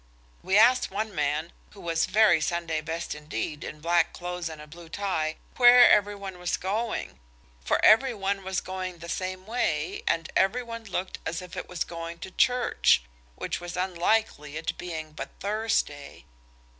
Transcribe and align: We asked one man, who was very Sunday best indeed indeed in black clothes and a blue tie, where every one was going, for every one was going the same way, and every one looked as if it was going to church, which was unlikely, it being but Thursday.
We 0.41 0.57
asked 0.57 0.89
one 0.89 1.13
man, 1.13 1.51
who 1.73 1.79
was 1.79 2.07
very 2.07 2.41
Sunday 2.41 2.81
best 2.81 3.13
indeed 3.13 3.61
indeed 3.61 3.63
in 3.69 3.81
black 3.81 4.13
clothes 4.13 4.49
and 4.49 4.59
a 4.59 4.65
blue 4.65 4.89
tie, 4.89 5.35
where 5.57 5.87
every 5.91 6.15
one 6.15 6.39
was 6.39 6.57
going, 6.57 7.19
for 7.63 7.79
every 7.85 8.15
one 8.15 8.43
was 8.43 8.61
going 8.61 8.97
the 8.97 9.07
same 9.07 9.45
way, 9.45 10.01
and 10.07 10.31
every 10.35 10.63
one 10.63 10.85
looked 10.85 11.19
as 11.23 11.39
if 11.39 11.55
it 11.55 11.69
was 11.69 11.83
going 11.83 12.17
to 12.21 12.31
church, 12.31 13.03
which 13.35 13.61
was 13.61 13.77
unlikely, 13.77 14.57
it 14.57 14.75
being 14.79 15.11
but 15.11 15.29
Thursday. 15.39 16.25